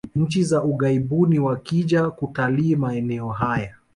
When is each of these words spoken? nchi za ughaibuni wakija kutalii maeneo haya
nchi 0.15 0.43
za 0.43 0.63
ughaibuni 0.63 1.39
wakija 1.39 2.09
kutalii 2.09 2.75
maeneo 2.75 3.29
haya 3.29 3.77